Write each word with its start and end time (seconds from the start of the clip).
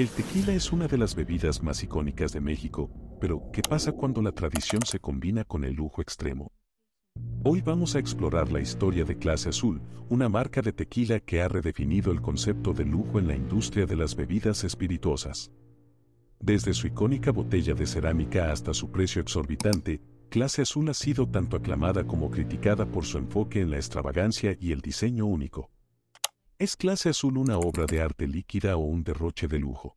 El 0.00 0.08
tequila 0.08 0.54
es 0.54 0.72
una 0.72 0.88
de 0.88 0.96
las 0.96 1.14
bebidas 1.14 1.62
más 1.62 1.82
icónicas 1.82 2.32
de 2.32 2.40
México, 2.40 2.90
pero 3.20 3.50
¿qué 3.52 3.60
pasa 3.60 3.92
cuando 3.92 4.22
la 4.22 4.32
tradición 4.32 4.80
se 4.86 4.98
combina 4.98 5.44
con 5.44 5.62
el 5.62 5.74
lujo 5.74 6.00
extremo? 6.00 6.52
Hoy 7.44 7.60
vamos 7.60 7.94
a 7.94 7.98
explorar 7.98 8.50
la 8.50 8.62
historia 8.62 9.04
de 9.04 9.18
Clase 9.18 9.50
Azul, 9.50 9.82
una 10.08 10.30
marca 10.30 10.62
de 10.62 10.72
tequila 10.72 11.20
que 11.20 11.42
ha 11.42 11.48
redefinido 11.48 12.12
el 12.12 12.22
concepto 12.22 12.72
de 12.72 12.86
lujo 12.86 13.18
en 13.18 13.28
la 13.28 13.36
industria 13.36 13.84
de 13.84 13.96
las 13.96 14.16
bebidas 14.16 14.64
espirituosas. 14.64 15.52
Desde 16.38 16.72
su 16.72 16.86
icónica 16.86 17.30
botella 17.30 17.74
de 17.74 17.86
cerámica 17.86 18.52
hasta 18.52 18.72
su 18.72 18.90
precio 18.90 19.20
exorbitante, 19.20 20.00
Clase 20.30 20.62
Azul 20.62 20.88
ha 20.88 20.94
sido 20.94 21.28
tanto 21.28 21.58
aclamada 21.58 22.06
como 22.06 22.30
criticada 22.30 22.86
por 22.86 23.04
su 23.04 23.18
enfoque 23.18 23.60
en 23.60 23.70
la 23.70 23.76
extravagancia 23.76 24.56
y 24.58 24.72
el 24.72 24.80
diseño 24.80 25.26
único. 25.26 25.70
¿Es 26.60 26.76
Clase 26.76 27.08
Azul 27.08 27.38
una 27.38 27.56
obra 27.56 27.86
de 27.86 28.02
arte 28.02 28.28
líquida 28.28 28.76
o 28.76 28.80
un 28.80 29.02
derroche 29.02 29.48
de 29.48 29.58
lujo? 29.58 29.96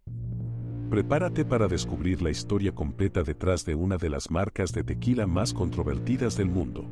Prepárate 0.90 1.44
para 1.44 1.68
descubrir 1.68 2.22
la 2.22 2.30
historia 2.30 2.72
completa 2.74 3.22
detrás 3.22 3.66
de 3.66 3.76
una 3.76 3.98
de 3.98 4.10
las 4.10 4.32
marcas 4.32 4.72
de 4.72 4.86
tequila 4.86 5.28
más 5.28 5.54
controvertidas 5.54 6.38
del 6.38 6.48
mundo. 6.48 6.86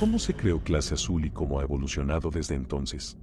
¿Cómo 0.00 0.18
se 0.18 0.34
creó 0.34 0.58
Clase 0.64 0.94
Azul 0.94 1.24
y 1.24 1.30
cómo 1.30 1.60
ha 1.60 1.62
evolucionado 1.62 2.32
desde 2.32 2.56
entonces? 2.56 3.16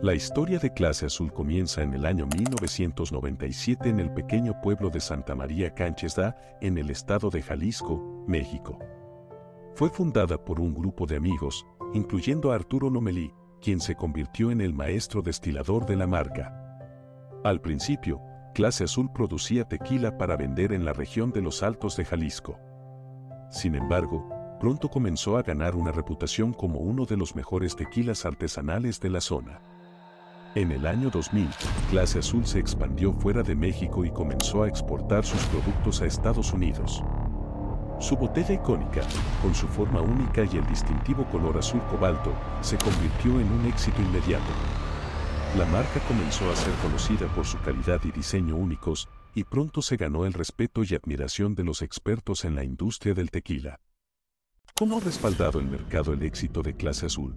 La 0.00 0.14
historia 0.14 0.58
de 0.58 0.72
Clase 0.72 1.04
Azul 1.04 1.34
comienza 1.34 1.82
en 1.82 1.92
el 1.92 2.06
año 2.06 2.26
1997 2.34 3.90
en 3.90 4.00
el 4.00 4.10
pequeño 4.14 4.58
pueblo 4.62 4.88
de 4.88 5.00
Santa 5.00 5.34
María 5.34 5.74
Canchesda, 5.74 6.34
en 6.62 6.78
el 6.78 6.88
estado 6.88 7.28
de 7.28 7.42
Jalisco, 7.42 8.24
México. 8.26 8.78
Fue 9.78 9.90
fundada 9.90 10.44
por 10.44 10.58
un 10.58 10.74
grupo 10.74 11.06
de 11.06 11.14
amigos, 11.14 11.64
incluyendo 11.94 12.50
a 12.50 12.56
Arturo 12.56 12.90
Nomelí, 12.90 13.32
quien 13.62 13.80
se 13.80 13.94
convirtió 13.94 14.50
en 14.50 14.60
el 14.60 14.74
maestro 14.74 15.22
destilador 15.22 15.86
de 15.86 15.94
la 15.94 16.08
marca. 16.08 16.52
Al 17.44 17.60
principio, 17.60 18.20
Clase 18.56 18.82
Azul 18.82 19.08
producía 19.12 19.68
tequila 19.68 20.18
para 20.18 20.36
vender 20.36 20.72
en 20.72 20.84
la 20.84 20.94
región 20.94 21.30
de 21.30 21.42
los 21.42 21.62
Altos 21.62 21.96
de 21.96 22.04
Jalisco. 22.04 22.58
Sin 23.52 23.76
embargo, 23.76 24.28
pronto 24.58 24.88
comenzó 24.88 25.36
a 25.38 25.44
ganar 25.44 25.76
una 25.76 25.92
reputación 25.92 26.52
como 26.52 26.80
uno 26.80 27.04
de 27.04 27.16
los 27.16 27.36
mejores 27.36 27.76
tequilas 27.76 28.26
artesanales 28.26 28.98
de 28.98 29.10
la 29.10 29.20
zona. 29.20 29.60
En 30.56 30.72
el 30.72 30.88
año 30.88 31.08
2000, 31.08 31.50
Clase 31.88 32.18
Azul 32.18 32.44
se 32.48 32.58
expandió 32.58 33.12
fuera 33.12 33.44
de 33.44 33.54
México 33.54 34.04
y 34.04 34.10
comenzó 34.10 34.64
a 34.64 34.68
exportar 34.68 35.24
sus 35.24 35.40
productos 35.44 36.02
a 36.02 36.06
Estados 36.06 36.52
Unidos. 36.52 37.00
Su 38.00 38.16
botella 38.16 38.54
icónica, 38.54 39.02
con 39.42 39.54
su 39.54 39.66
forma 39.66 40.00
única 40.00 40.44
y 40.44 40.56
el 40.56 40.66
distintivo 40.66 41.24
color 41.24 41.58
azul 41.58 41.82
cobalto, 41.90 42.32
se 42.60 42.78
convirtió 42.78 43.40
en 43.40 43.50
un 43.50 43.66
éxito 43.66 44.00
inmediato. 44.00 44.52
La 45.56 45.66
marca 45.66 45.98
comenzó 46.06 46.48
a 46.50 46.56
ser 46.56 46.72
conocida 46.74 47.26
por 47.34 47.44
su 47.44 47.58
calidad 47.60 48.00
y 48.04 48.12
diseño 48.12 48.56
únicos, 48.56 49.08
y 49.34 49.44
pronto 49.44 49.82
se 49.82 49.96
ganó 49.96 50.26
el 50.26 50.32
respeto 50.32 50.82
y 50.84 50.94
admiración 50.94 51.54
de 51.54 51.64
los 51.64 51.82
expertos 51.82 52.44
en 52.44 52.54
la 52.54 52.64
industria 52.64 53.14
del 53.14 53.30
tequila. 53.30 53.80
¿Cómo 54.76 54.98
ha 54.98 55.00
respaldado 55.00 55.58
el 55.58 55.66
mercado 55.66 56.12
el 56.12 56.22
éxito 56.22 56.62
de 56.62 56.74
clase 56.74 57.06
azul? 57.06 57.34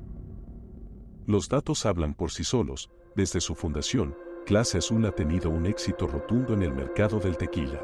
Los 1.25 1.49
datos 1.49 1.85
hablan 1.85 2.13
por 2.13 2.31
sí 2.31 2.43
solos, 2.43 2.91
desde 3.15 3.41
su 3.41 3.55
fundación, 3.55 4.15
Clase 4.45 4.79
Azul 4.79 5.05
ha 5.05 5.11
tenido 5.11 5.49
un 5.49 5.65
éxito 5.65 6.07
rotundo 6.07 6.53
en 6.53 6.63
el 6.63 6.73
mercado 6.73 7.19
del 7.19 7.37
tequila. 7.37 7.81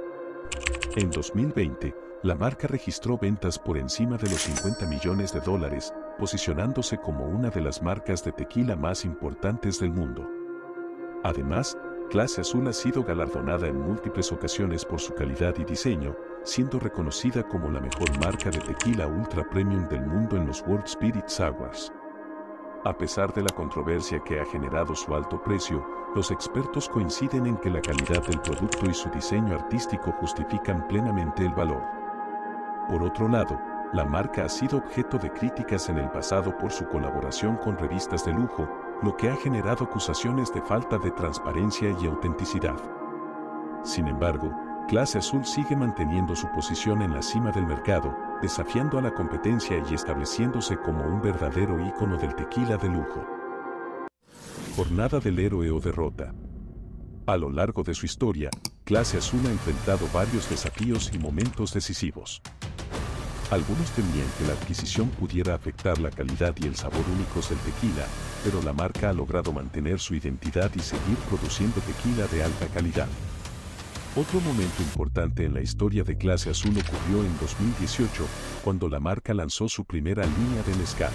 En 0.95 1.11
2020, 1.11 1.93
la 2.23 2.33
marca 2.33 2.67
registró 2.67 3.17
ventas 3.17 3.59
por 3.59 3.77
encima 3.77 4.17
de 4.17 4.29
los 4.29 4.41
50 4.41 4.87
millones 4.87 5.33
de 5.33 5.39
dólares, 5.39 5.93
posicionándose 6.17 6.97
como 6.97 7.25
una 7.25 7.49
de 7.49 7.61
las 7.61 7.81
marcas 7.81 8.23
de 8.23 8.31
tequila 8.31 8.75
más 8.75 9.05
importantes 9.05 9.79
del 9.79 9.91
mundo. 9.91 10.27
Además, 11.23 11.77
Clase 12.09 12.41
Azul 12.41 12.67
ha 12.67 12.73
sido 12.73 13.03
galardonada 13.03 13.67
en 13.67 13.79
múltiples 13.79 14.31
ocasiones 14.31 14.83
por 14.83 14.99
su 14.99 15.13
calidad 15.13 15.53
y 15.59 15.65
diseño, 15.65 16.15
siendo 16.43 16.79
reconocida 16.79 17.43
como 17.43 17.69
la 17.69 17.81
mejor 17.81 18.17
marca 18.19 18.49
de 18.49 18.59
tequila 18.59 19.07
ultra 19.07 19.47
premium 19.49 19.87
del 19.87 20.05
mundo 20.05 20.37
en 20.37 20.47
los 20.47 20.61
World 20.61 20.87
Spirits 20.87 21.39
Awards. 21.39 21.91
A 22.85 22.97
pesar 22.97 23.33
de 23.33 23.41
la 23.41 23.49
controversia 23.49 24.23
que 24.23 24.39
ha 24.39 24.45
generado 24.45 24.95
su 24.95 25.13
alto 25.13 25.41
precio, 25.43 25.85
los 26.15 26.31
expertos 26.31 26.87
coinciden 26.87 27.45
en 27.45 27.57
que 27.57 27.69
la 27.69 27.81
calidad 27.81 28.25
del 28.25 28.39
producto 28.39 28.89
y 28.89 28.93
su 28.93 29.09
diseño 29.09 29.55
artístico 29.55 30.13
justifican 30.13 30.87
plenamente 30.87 31.45
el 31.45 31.53
valor. 31.53 31.96
Por 32.87 33.03
otro 33.03 33.27
lado, 33.27 33.59
la 33.93 34.05
marca 34.05 34.45
ha 34.45 34.49
sido 34.49 34.77
objeto 34.77 35.17
de 35.17 35.31
críticas 35.31 35.89
en 35.89 35.97
el 35.97 36.09
pasado 36.09 36.57
por 36.57 36.71
su 36.71 36.85
colaboración 36.87 37.57
con 37.57 37.77
revistas 37.77 38.25
de 38.25 38.33
lujo, 38.33 38.67
lo 39.01 39.15
que 39.15 39.29
ha 39.29 39.35
generado 39.35 39.85
acusaciones 39.85 40.53
de 40.53 40.61
falta 40.61 40.97
de 40.97 41.11
transparencia 41.11 41.95
y 42.01 42.05
autenticidad. 42.05 42.77
Sin 43.83 44.07
embargo, 44.07 44.51
Clase 44.87 45.17
Azul 45.17 45.45
sigue 45.45 45.75
manteniendo 45.75 46.35
su 46.35 46.47
posición 46.51 47.01
en 47.01 47.13
la 47.13 47.21
cima 47.21 47.51
del 47.51 47.65
mercado, 47.65 48.15
desafiando 48.41 48.97
a 48.97 49.01
la 49.01 49.13
competencia 49.13 49.83
y 49.89 49.93
estableciéndose 49.93 50.77
como 50.77 51.05
un 51.05 51.21
verdadero 51.21 51.79
ícono 51.85 52.17
del 52.17 52.35
tequila 52.35 52.77
de 52.77 52.87
lujo. 52.87 53.25
Jornada 54.75 55.19
del 55.19 55.39
héroe 55.39 55.71
o 55.71 55.79
derrota. 55.79 56.33
A 57.25 57.35
lo 57.35 57.49
largo 57.49 57.83
de 57.83 57.93
su 57.93 58.05
historia, 58.05 58.49
Clase 58.85 59.17
Azul 59.17 59.41
ha 59.45 59.51
enfrentado 59.51 60.07
varios 60.13 60.49
desafíos 60.49 61.11
y 61.13 61.19
momentos 61.19 61.73
decisivos. 61.73 62.41
Algunos 63.49 63.89
temían 63.91 64.27
que 64.37 64.45
la 64.45 64.53
adquisición 64.53 65.07
pudiera 65.09 65.55
afectar 65.55 65.99
la 65.99 66.11
calidad 66.11 66.53
y 66.59 66.67
el 66.67 66.75
sabor 66.75 67.05
únicos 67.15 67.49
del 67.49 67.57
tequila, 67.59 68.05
pero 68.43 68.61
la 68.61 68.73
marca 68.73 69.09
ha 69.09 69.13
logrado 69.13 69.53
mantener 69.53 70.01
su 70.01 70.15
identidad 70.15 70.69
y 70.75 70.79
seguir 70.79 71.15
produciendo 71.29 71.79
tequila 71.79 72.27
de 72.27 72.43
alta 72.43 72.67
calidad. 72.67 73.07
Otro 74.17 74.41
momento 74.41 74.81
importante 74.81 75.45
en 75.45 75.53
la 75.53 75.61
historia 75.61 76.03
de 76.03 76.17
Clase 76.17 76.49
Azul 76.49 76.71
ocurrió 76.71 77.23
en 77.23 77.37
2018, 77.39 78.25
cuando 78.65 78.89
la 78.89 78.99
marca 78.99 79.33
lanzó 79.33 79.69
su 79.69 79.85
primera 79.85 80.25
línea 80.25 80.63
de 80.63 80.75
mezcal. 80.75 81.13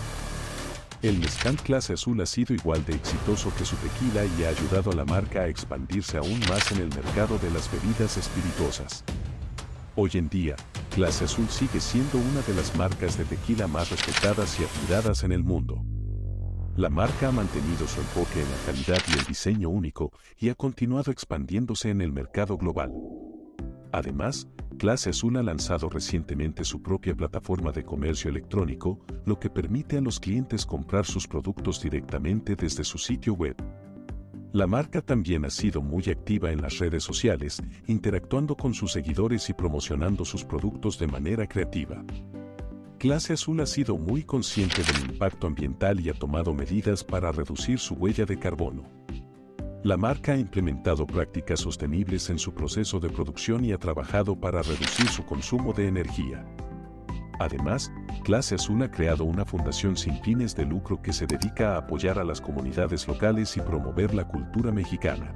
El 1.03 1.19
mezcal 1.19 1.57
Clase 1.57 1.93
Azul 1.93 2.19
ha 2.23 2.27
sido 2.27 2.55
igual 2.55 2.83
de 2.87 2.95
exitoso 2.95 3.53
que 3.59 3.67
su 3.67 3.77
tequila 3.77 4.25
y 4.25 4.45
ha 4.45 4.49
ayudado 4.49 4.93
a 4.93 4.95
la 4.95 5.05
marca 5.05 5.41
a 5.41 5.49
expandirse 5.49 6.17
aún 6.17 6.41
más 6.49 6.73
en 6.73 6.79
el 6.79 6.89
mercado 6.89 7.39
de 7.39 7.51
las 7.51 7.71
bebidas 7.71 8.17
espirituosas. 8.17 9.05
Hoy 9.97 10.13
en 10.15 10.31
día, 10.31 10.57
Clase 10.95 11.25
Azul 11.25 11.49
sigue 11.49 11.81
siendo 11.81 12.19
una 12.19 12.43
de 12.43 12.55
las 12.55 12.77
marcas 12.77 13.17
de 13.17 13.25
tequila 13.25 13.67
más 13.67 13.91
respetadas 13.91 14.61
y 14.61 14.65
admiradas 14.65 15.23
en 15.25 15.33
el 15.33 15.43
mundo. 15.43 15.83
La 16.77 16.91
marca 16.91 17.29
ha 17.29 17.33
mantenido 17.33 17.87
su 17.87 18.01
enfoque 18.01 18.43
en 18.43 18.51
la 18.51 18.57
calidad 18.67 18.99
y 19.09 19.19
el 19.19 19.25
diseño 19.25 19.71
único 19.71 20.13
y 20.39 20.51
ha 20.51 20.55
continuado 20.55 21.11
expandiéndose 21.11 21.89
en 21.89 22.03
el 22.03 22.13
mercado 22.13 22.59
global. 22.59 22.93
Además, 23.91 24.49
Clase 24.79 25.11
Azul 25.11 25.37
ha 25.39 25.43
lanzado 25.43 25.89
recientemente 25.89 26.65
su 26.65 26.83
propia 26.83 27.15
plataforma 27.15 27.73
de 27.73 27.85
comercio 27.85 28.31
electrónico, 28.31 29.01
lo 29.25 29.39
que 29.39 29.49
permite 29.49 29.97
a 29.97 30.03
los 30.03 30.21
clientes 30.21 30.67
comprar 30.67 31.07
sus 31.07 31.27
productos 31.27 31.81
directamente 31.81 32.55
desde 32.55 32.85
su 32.85 32.99
sitio 32.99 33.33
web. 33.33 33.57
La 34.53 34.67
marca 34.67 35.01
también 35.01 35.47
ha 35.47 35.51
sido 35.51 35.81
muy 35.81 36.05
activa 36.11 36.53
en 36.53 36.61
las 36.61 36.79
redes 36.79 37.03
sociales, 37.03 37.63
interactuando 37.87 38.55
con 38.55 38.75
sus 38.75 38.93
seguidores 38.93 39.49
y 39.49 39.55
promocionando 39.55 40.27
sus 40.27 40.45
productos 40.45 40.99
de 40.99 41.07
manera 41.07 41.47
creativa. 41.47 42.05
Clase 42.99 43.33
Azul 43.33 43.63
ha 43.63 43.67
sido 43.67 43.97
muy 43.97 44.25
consciente 44.25 44.83
del 44.83 45.11
impacto 45.11 45.47
ambiental 45.47 46.01
y 46.01 46.11
ha 46.11 46.13
tomado 46.13 46.53
medidas 46.53 47.03
para 47.03 47.33
reducir 47.33 47.79
su 47.79 47.95
huella 47.95 48.27
de 48.27 48.39
carbono. 48.39 48.85
La 49.85 49.97
marca 49.97 50.33
ha 50.33 50.37
implementado 50.37 51.07
prácticas 51.07 51.61
sostenibles 51.61 52.29
en 52.29 52.39
su 52.39 52.53
proceso 52.53 53.01
de 53.01 53.09
producción 53.09 53.65
y 53.65 53.73
ha 53.73 53.79
trabajado 53.79 54.39
para 54.39 54.61
reducir 54.61 55.09
su 55.09 55.25
consumo 55.25 55.73
de 55.73 55.89
energía. 55.89 56.47
Además, 57.43 57.93
Clase 58.23 58.55
Azul 58.55 58.83
ha 58.83 58.91
creado 58.93 59.25
una 59.25 59.45
fundación 59.45 59.97
sin 59.97 60.17
fines 60.23 60.55
de 60.55 60.65
lucro 60.65 61.03
que 61.03 61.13
se 61.13 61.27
dedica 61.27 61.75
a 61.75 61.79
apoyar 61.79 62.21
a 62.21 62.25
las 62.25 62.41
comunidades 62.41 63.09
locales 63.09 63.57
y 63.57 63.61
promover 63.61 64.15
la 64.15 64.29
cultura 64.29 64.71
mexicana. 64.71 65.35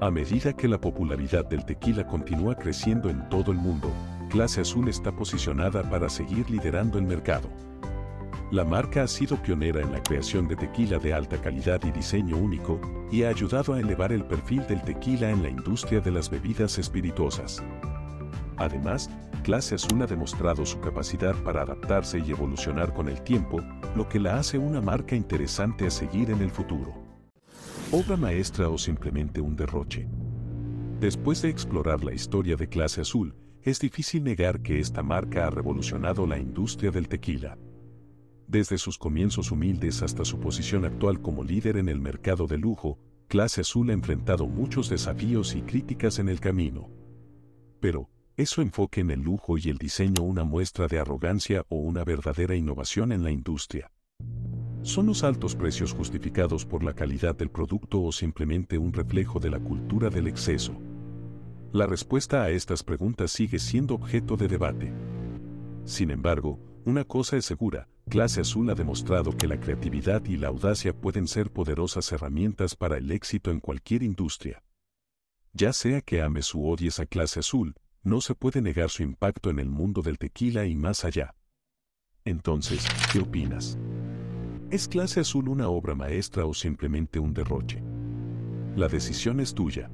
A 0.00 0.08
medida 0.08 0.52
que 0.52 0.68
la 0.68 0.80
popularidad 0.80 1.46
del 1.46 1.64
tequila 1.64 2.06
continúa 2.06 2.54
creciendo 2.54 3.10
en 3.10 3.28
todo 3.28 3.50
el 3.50 3.58
mundo, 3.58 3.90
Clase 4.30 4.60
Azul 4.60 4.88
está 4.88 5.10
posicionada 5.10 5.82
para 5.82 6.08
seguir 6.08 6.48
liderando 6.48 6.98
el 6.98 7.04
mercado. 7.04 7.48
La 8.52 8.64
marca 8.64 9.02
ha 9.02 9.08
sido 9.08 9.36
pionera 9.42 9.80
en 9.80 9.90
la 9.90 10.00
creación 10.00 10.46
de 10.46 10.54
tequila 10.54 11.00
de 11.00 11.12
alta 11.12 11.38
calidad 11.38 11.80
y 11.82 11.90
diseño 11.90 12.36
único, 12.36 12.80
y 13.10 13.24
ha 13.24 13.30
ayudado 13.30 13.74
a 13.74 13.80
elevar 13.80 14.12
el 14.12 14.24
perfil 14.24 14.64
del 14.68 14.80
tequila 14.82 15.30
en 15.30 15.42
la 15.42 15.48
industria 15.48 16.00
de 16.00 16.12
las 16.12 16.30
bebidas 16.30 16.78
espirituosas. 16.78 17.64
Además, 18.58 19.10
Clase 19.46 19.76
Azul 19.76 20.02
ha 20.02 20.08
demostrado 20.08 20.66
su 20.66 20.80
capacidad 20.80 21.40
para 21.44 21.62
adaptarse 21.62 22.18
y 22.18 22.32
evolucionar 22.32 22.92
con 22.92 23.08
el 23.08 23.22
tiempo, 23.22 23.60
lo 23.94 24.08
que 24.08 24.18
la 24.18 24.40
hace 24.40 24.58
una 24.58 24.80
marca 24.80 25.14
interesante 25.14 25.86
a 25.86 25.90
seguir 25.90 26.32
en 26.32 26.42
el 26.42 26.50
futuro. 26.50 26.92
¿Obra 27.92 28.16
maestra 28.16 28.68
o 28.68 28.76
simplemente 28.76 29.40
un 29.40 29.54
derroche? 29.54 30.08
Después 30.98 31.42
de 31.42 31.50
explorar 31.50 32.02
la 32.02 32.12
historia 32.12 32.56
de 32.56 32.68
Clase 32.68 33.02
Azul, 33.02 33.36
es 33.62 33.78
difícil 33.78 34.24
negar 34.24 34.62
que 34.62 34.80
esta 34.80 35.04
marca 35.04 35.46
ha 35.46 35.50
revolucionado 35.50 36.26
la 36.26 36.40
industria 36.40 36.90
del 36.90 37.06
tequila. 37.06 37.56
Desde 38.48 38.78
sus 38.78 38.98
comienzos 38.98 39.52
humildes 39.52 40.02
hasta 40.02 40.24
su 40.24 40.40
posición 40.40 40.84
actual 40.84 41.22
como 41.22 41.44
líder 41.44 41.76
en 41.76 41.88
el 41.88 42.00
mercado 42.00 42.48
de 42.48 42.58
lujo, 42.58 42.98
Clase 43.28 43.60
Azul 43.60 43.90
ha 43.90 43.92
enfrentado 43.92 44.48
muchos 44.48 44.90
desafíos 44.90 45.54
y 45.54 45.62
críticas 45.62 46.18
en 46.18 46.28
el 46.28 46.40
camino. 46.40 46.90
Pero, 47.78 48.10
¿es 48.36 48.50
su 48.50 48.60
enfoque 48.60 49.00
en 49.00 49.10
el 49.10 49.22
lujo 49.22 49.56
y 49.56 49.70
el 49.70 49.78
diseño 49.78 50.22
una 50.22 50.44
muestra 50.44 50.88
de 50.88 50.98
arrogancia 50.98 51.64
o 51.68 51.76
una 51.76 52.04
verdadera 52.04 52.54
innovación 52.54 53.12
en 53.12 53.24
la 53.24 53.30
industria? 53.30 53.90
¿Son 54.82 55.06
los 55.06 55.24
altos 55.24 55.56
precios 55.56 55.92
justificados 55.92 56.64
por 56.64 56.84
la 56.84 56.92
calidad 56.92 57.34
del 57.34 57.50
producto 57.50 58.02
o 58.02 58.12
simplemente 58.12 58.78
un 58.78 58.92
reflejo 58.92 59.40
de 59.40 59.50
la 59.50 59.58
cultura 59.58 60.10
del 60.10 60.28
exceso? 60.28 60.74
La 61.72 61.86
respuesta 61.86 62.42
a 62.42 62.50
estas 62.50 62.82
preguntas 62.82 63.32
sigue 63.32 63.58
siendo 63.58 63.94
objeto 63.94 64.36
de 64.36 64.48
debate. 64.48 64.92
Sin 65.84 66.10
embargo, 66.10 66.60
una 66.84 67.04
cosa 67.04 67.36
es 67.36 67.46
segura, 67.46 67.88
Clase 68.08 68.42
Azul 68.42 68.70
ha 68.70 68.74
demostrado 68.74 69.36
que 69.36 69.48
la 69.48 69.58
creatividad 69.58 70.24
y 70.26 70.36
la 70.36 70.48
audacia 70.48 70.92
pueden 70.92 71.26
ser 71.26 71.50
poderosas 71.50 72.12
herramientas 72.12 72.76
para 72.76 72.98
el 72.98 73.10
éxito 73.10 73.50
en 73.50 73.60
cualquier 73.60 74.02
industria. 74.02 74.62
Ya 75.52 75.72
sea 75.72 76.02
que 76.02 76.22
ames 76.22 76.54
u 76.54 76.68
odies 76.68 77.00
a 77.00 77.06
Clase 77.06 77.40
Azul, 77.40 77.74
no 78.06 78.20
se 78.20 78.36
puede 78.36 78.62
negar 78.62 78.88
su 78.88 79.02
impacto 79.02 79.50
en 79.50 79.58
el 79.58 79.68
mundo 79.68 80.00
del 80.00 80.16
tequila 80.16 80.64
y 80.64 80.76
más 80.76 81.04
allá. 81.04 81.34
Entonces, 82.24 82.86
¿qué 83.12 83.18
opinas? 83.18 83.76
¿Es 84.70 84.86
Clase 84.86 85.18
Azul 85.18 85.48
una 85.48 85.68
obra 85.68 85.96
maestra 85.96 86.46
o 86.46 86.54
simplemente 86.54 87.18
un 87.18 87.34
derroche? 87.34 87.82
La 88.76 88.86
decisión 88.86 89.40
es 89.40 89.52
tuya. 89.54 89.90